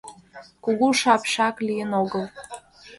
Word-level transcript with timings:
Кугу 0.63 0.87
шапшак 1.01 1.55
лийын 1.67 1.91
огыл. 2.01 2.25